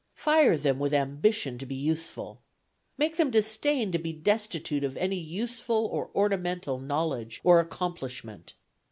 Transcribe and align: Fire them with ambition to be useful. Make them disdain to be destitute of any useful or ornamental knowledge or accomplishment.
Fire 0.15 0.57
them 0.57 0.79
with 0.79 0.95
ambition 0.95 1.59
to 1.59 1.65
be 1.67 1.75
useful. 1.75 2.41
Make 2.97 3.17
them 3.17 3.29
disdain 3.29 3.91
to 3.91 3.99
be 3.99 4.11
destitute 4.11 4.83
of 4.83 4.97
any 4.97 5.19
useful 5.19 5.85
or 5.91 6.09
ornamental 6.15 6.79
knowledge 6.79 7.39
or 7.43 7.59
accomplishment. 7.59 8.55